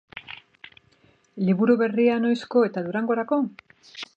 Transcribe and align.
Liburu 1.49 1.77
berria 1.83 2.17
noizko 2.25 2.65
eta 2.71 2.87
Durangorako? 2.89 3.43